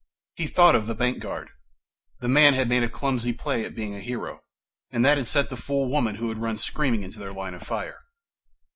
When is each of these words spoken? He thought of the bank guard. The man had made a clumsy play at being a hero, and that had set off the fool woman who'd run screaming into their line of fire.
He 0.35 0.47
thought 0.47 0.73
of 0.73 0.87
the 0.87 0.95
bank 0.95 1.19
guard. 1.19 1.51
The 2.21 2.27
man 2.27 2.55
had 2.55 2.67
made 2.67 2.81
a 2.81 2.89
clumsy 2.89 3.33
play 3.33 3.63
at 3.63 3.75
being 3.75 3.93
a 3.93 3.99
hero, 3.99 4.39
and 4.89 5.05
that 5.05 5.19
had 5.19 5.27
set 5.27 5.43
off 5.45 5.49
the 5.51 5.57
fool 5.57 5.89
woman 5.91 6.15
who'd 6.15 6.39
run 6.39 6.57
screaming 6.57 7.03
into 7.03 7.19
their 7.19 7.31
line 7.31 7.53
of 7.53 7.61
fire. 7.61 7.99